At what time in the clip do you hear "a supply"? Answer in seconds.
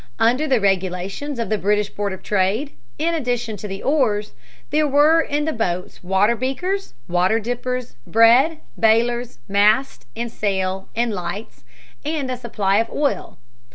12.31-12.77